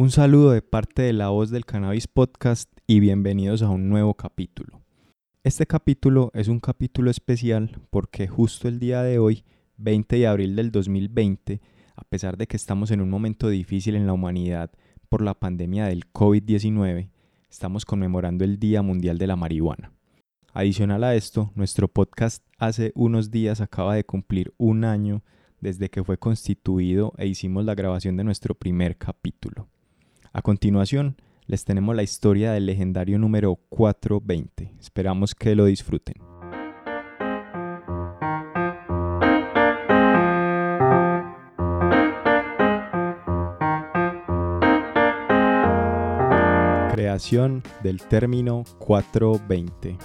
[0.00, 4.14] Un saludo de parte de la voz del Cannabis Podcast y bienvenidos a un nuevo
[4.14, 4.80] capítulo.
[5.44, 9.44] Este capítulo es un capítulo especial porque justo el día de hoy,
[9.76, 11.60] 20 de abril del 2020,
[11.96, 14.70] a pesar de que estamos en un momento difícil en la humanidad
[15.10, 17.10] por la pandemia del COVID-19,
[17.50, 19.92] estamos conmemorando el Día Mundial de la Marihuana.
[20.54, 25.22] Adicional a esto, nuestro podcast hace unos días acaba de cumplir un año
[25.60, 29.68] desde que fue constituido e hicimos la grabación de nuestro primer capítulo.
[30.32, 31.16] A continuación,
[31.46, 34.76] les tenemos la historia del legendario número 420.
[34.78, 36.14] Esperamos que lo disfruten.
[46.92, 49.98] Creación del término 420.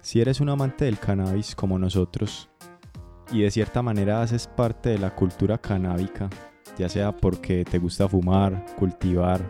[0.00, 2.50] Si eres un amante del cannabis como nosotros
[3.30, 6.28] y de cierta manera haces parte de la cultura canábica,
[6.78, 9.40] ya sea porque te gusta fumar, cultivar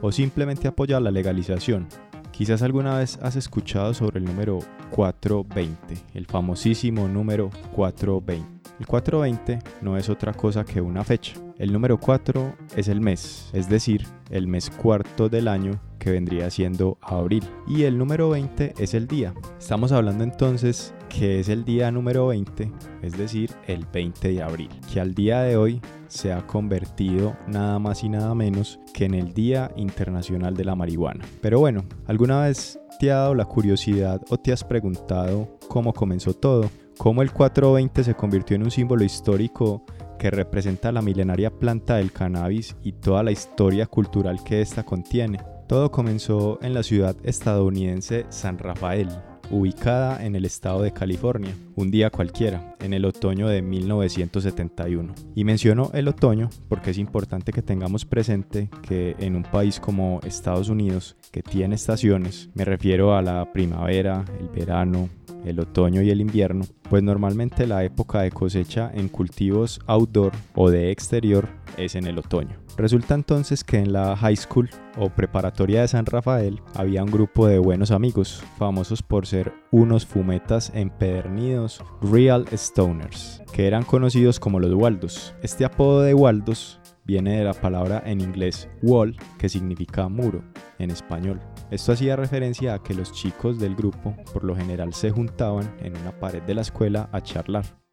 [0.00, 1.86] o simplemente apoyar la legalización.
[2.32, 4.58] Quizás alguna vez has escuchado sobre el número
[4.90, 8.54] 420, el famosísimo número 420.
[8.80, 11.34] El 420 no es otra cosa que una fecha.
[11.58, 16.50] El número 4 es el mes, es decir, el mes cuarto del año que vendría
[16.50, 17.44] siendo abril.
[17.68, 19.32] Y el número 20 es el día.
[19.56, 24.68] Estamos hablando entonces que es el día número 20, es decir, el 20 de abril,
[24.92, 29.14] que al día de hoy se ha convertido nada más y nada menos que en
[29.14, 31.24] el Día Internacional de la Marihuana.
[31.40, 36.34] Pero bueno, ¿alguna vez te ha dado la curiosidad o te has preguntado cómo comenzó
[36.34, 36.68] todo?
[36.98, 39.84] ¿Cómo el 420 se convirtió en un símbolo histórico
[40.18, 45.38] que representa la milenaria planta del cannabis y toda la historia cultural que ésta contiene?
[45.68, 49.08] Todo comenzó en la ciudad estadounidense San Rafael,
[49.50, 55.14] ubicada en el estado de California, un día cualquiera, en el otoño de 1971.
[55.34, 60.20] Y menciono el otoño porque es importante que tengamos presente que en un país como
[60.24, 65.08] Estados Unidos, que tiene estaciones, me refiero a la primavera, el verano,
[65.44, 70.70] el otoño y el invierno, pues normalmente la época de cosecha en cultivos outdoor o
[70.70, 72.56] de exterior es en el otoño.
[72.76, 77.46] Resulta entonces que en la high school o preparatoria de San Rafael había un grupo
[77.46, 84.58] de buenos amigos, famosos por ser unos fumetas empedernidos, real stoners, que eran conocidos como
[84.58, 85.34] los Waldos.
[85.42, 90.42] Este apodo de Waldos viene de la palabra en inglés wall, que significa muro
[90.78, 91.40] en español.
[91.70, 95.96] Esto hacía referencia a que los chicos del grupo por lo general se juntaban en
[95.96, 97.83] una pared de la escuela a charlar.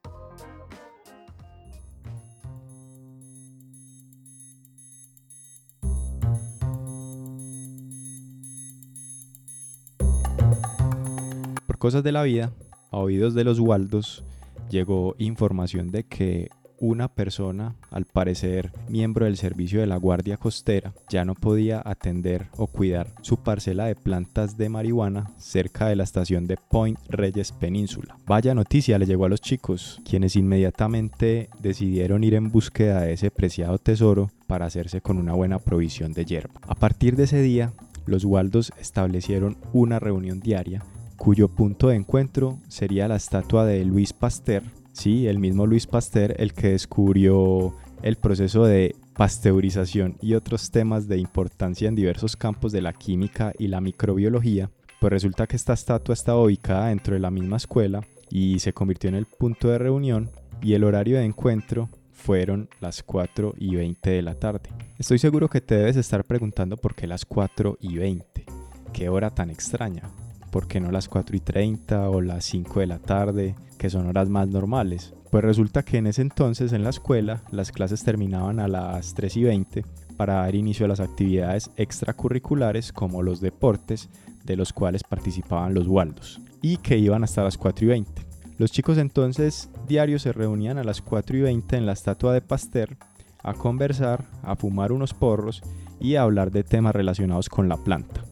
[11.82, 12.54] Cosas de la vida,
[12.92, 14.24] a oídos de los Waldos,
[14.70, 20.94] llegó información de que una persona, al parecer miembro del servicio de la Guardia Costera,
[21.10, 26.04] ya no podía atender o cuidar su parcela de plantas de marihuana cerca de la
[26.04, 28.16] estación de Point Reyes Península.
[28.28, 33.32] Vaya noticia le llegó a los chicos, quienes inmediatamente decidieron ir en búsqueda de ese
[33.32, 36.62] preciado tesoro para hacerse con una buena provisión de hierba.
[36.62, 37.74] A partir de ese día,
[38.06, 40.84] los Waldos establecieron una reunión diaria
[41.22, 46.34] cuyo punto de encuentro sería la estatua de Luis Pasteur, sí, el mismo Luis Pasteur,
[46.40, 52.72] el que descubrió el proceso de pasteurización y otros temas de importancia en diversos campos
[52.72, 57.20] de la química y la microbiología, pues resulta que esta estatua estaba ubicada dentro de
[57.20, 60.28] la misma escuela y se convirtió en el punto de reunión
[60.60, 64.72] y el horario de encuentro fueron las 4 y 20 de la tarde.
[64.98, 68.46] Estoy seguro que te debes estar preguntando por qué las 4 y 20.
[68.92, 70.10] Qué hora tan extraña.
[70.52, 74.08] ¿Por qué no las 4 y 30 o las 5 de la tarde, que son
[74.08, 75.14] horas más normales?
[75.32, 79.38] Pues resulta que en ese entonces en la escuela las clases terminaban a las 3
[79.38, 79.86] y 20
[80.18, 84.10] para dar inicio a las actividades extracurriculares como los deportes
[84.44, 88.22] de los cuales participaban los Waldos y que iban hasta las 4 y 20.
[88.58, 92.42] Los chicos entonces diarios se reunían a las 4 y 20 en la estatua de
[92.42, 92.98] Pasteur
[93.42, 95.64] a conversar, a fumar unos porros
[96.00, 98.24] y a hablar de temas relacionados con la planta.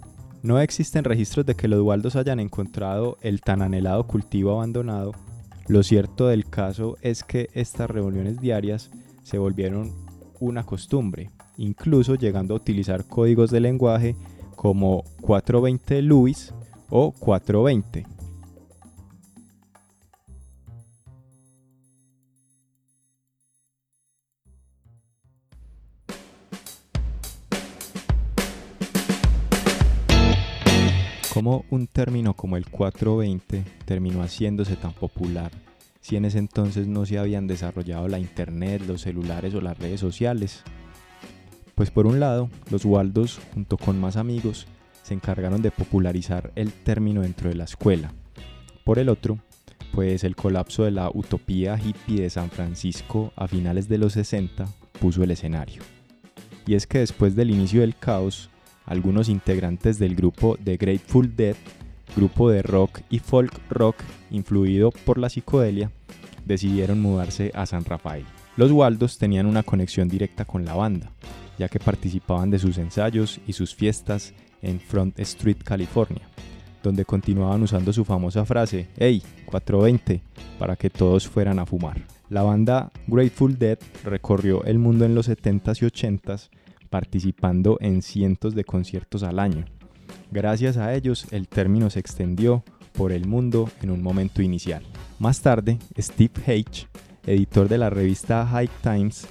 [0.42, 5.12] No existen registros de que los Waldos hayan encontrado el tan anhelado cultivo abandonado.
[5.68, 8.90] Lo cierto del caso es que estas reuniones diarias
[9.24, 9.94] se volvieron
[10.40, 14.16] una costumbre, incluso llegando a utilizar códigos de lenguaje
[14.56, 16.54] como 420 Luis
[16.90, 18.19] o 420
[31.40, 35.54] ¿Cómo un término como el 420 terminó haciéndose tan popular
[36.02, 40.02] si en ese entonces no se habían desarrollado la internet, los celulares o las redes
[40.02, 40.64] sociales?
[41.76, 44.68] Pues por un lado, los Waldos, junto con más amigos,
[45.02, 48.12] se encargaron de popularizar el término dentro de la escuela.
[48.84, 49.40] Por el otro,
[49.94, 54.66] pues el colapso de la utopía hippie de San Francisco a finales de los 60
[55.00, 55.84] puso el escenario.
[56.68, 58.50] Y es que después del inicio del caos,
[58.90, 61.56] algunos integrantes del grupo The Grateful Dead,
[62.16, 63.96] grupo de rock y folk rock
[64.32, 65.92] influido por la psicodelia,
[66.46, 68.26] decidieron mudarse a San Rafael.
[68.58, 71.12] Los Waldos tenían una conexión directa con la banda,
[71.60, 76.28] ya que participaban de sus ensayos y sus fiestas en Front Street, California,
[76.82, 80.22] donde continuaban usando su famosa frase, hey, 420,
[80.58, 82.02] para que todos fueran a fumar.
[82.30, 86.50] La banda Grateful Dead recorrió el mundo en los 70s y 80s,
[86.90, 89.66] participando en cientos de conciertos al año.
[90.32, 92.64] Gracias a ellos, el término se extendió
[92.94, 94.84] por el mundo en un momento inicial.
[95.20, 96.88] Más tarde, Steve H.,
[97.26, 99.28] editor de la revista High Times,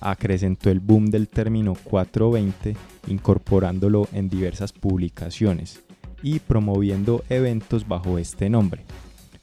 [0.00, 2.76] acrecentó el boom del término 420
[3.08, 5.82] incorporándolo en diversas publicaciones
[6.22, 8.84] y promoviendo eventos bajo este nombre.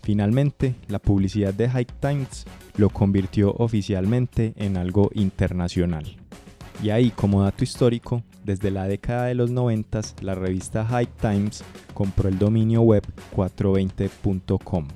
[0.02, 2.46] Finalmente, la publicidad de High Times
[2.78, 6.16] lo convirtió oficialmente en algo internacional.
[6.82, 11.64] Y ahí, como dato histórico, desde la década de los 90, la revista High Times
[11.94, 13.04] compró el dominio web
[13.36, 14.88] 420.com.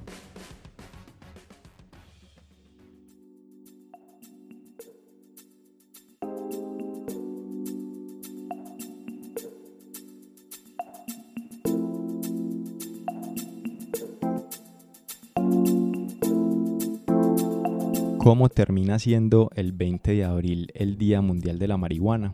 [18.24, 22.34] ¿Cómo termina siendo el 20 de abril el Día Mundial de la Marihuana?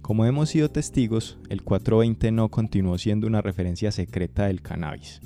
[0.00, 5.20] Como hemos sido testigos, el 420 no continuó siendo una referencia secreta del cannabis.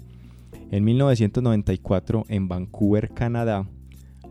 [0.72, 3.68] En 1994, en Vancouver, Canadá,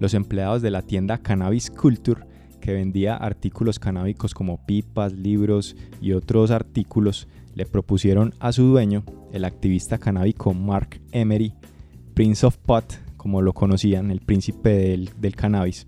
[0.01, 2.25] los empleados de la tienda Cannabis Culture,
[2.59, 9.05] que vendía artículos canábicos como pipas, libros y otros artículos, le propusieron a su dueño,
[9.31, 11.53] el activista canábico Mark Emery,
[12.13, 14.71] Prince of Pot, como lo conocían, el príncipe
[15.19, 15.85] del, cannabis,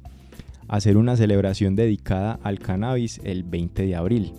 [0.68, 4.33] hacer una celebración dedicada al cannabis el 20 de abril,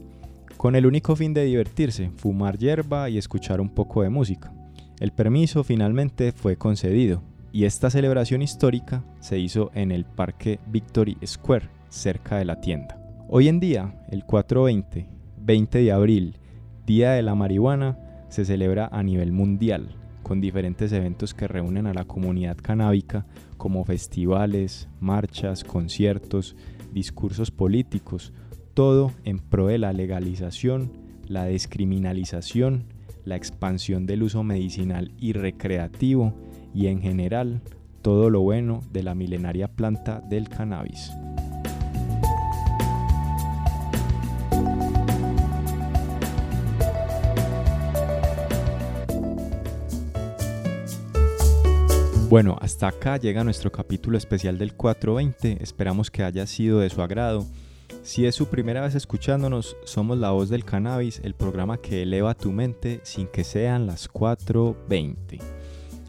[0.57, 4.53] con el único fin de divertirse, fumar hierba y escuchar un poco de música.
[5.01, 7.21] El permiso finalmente fue concedido
[7.51, 12.97] y esta celebración histórica se hizo en el Parque Victory Square, cerca de la tienda.
[13.29, 15.09] Hoy en día, el 420,
[15.39, 16.37] 20 de abril,
[16.87, 17.99] Día de la Marihuana,
[18.29, 23.27] se celebra a nivel mundial con diferentes eventos que reúnen a la comunidad canábica
[23.57, 26.57] como festivales, marchas, conciertos,
[26.93, 28.33] discursos políticos,
[28.75, 30.91] todo en pro de la legalización,
[31.29, 32.87] la descriminalización,
[33.25, 36.35] la expansión del uso medicinal y recreativo
[36.75, 37.63] y en general
[38.03, 41.13] todo lo bueno de la milenaria planta del cannabis.
[52.35, 55.63] Bueno, hasta acá llega nuestro capítulo especial del 420.
[55.63, 57.47] Esperamos que haya sido de su agrado.
[58.03, 62.35] Si es su primera vez escuchándonos, somos La Voz del Cannabis, el programa que eleva
[62.35, 65.41] tu mente sin que sean las 4.20.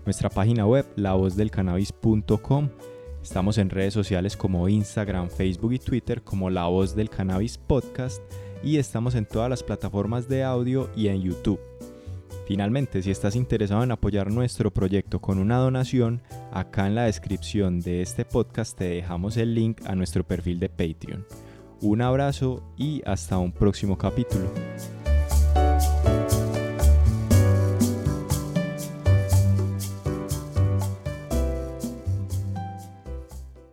[0.03, 2.69] Nuestra página web, lavozdelcannabis.com.
[3.21, 8.23] Estamos en redes sociales como Instagram, Facebook y Twitter como La Voz del Cannabis Podcast
[8.63, 11.59] y estamos en todas las plataformas de audio y en YouTube.
[12.45, 16.21] Finalmente, si estás interesado en apoyar nuestro proyecto con una donación,
[16.51, 20.69] acá en la descripción de este podcast te dejamos el link a nuestro perfil de
[20.69, 21.25] Patreon.
[21.81, 24.51] Un abrazo y hasta un próximo capítulo.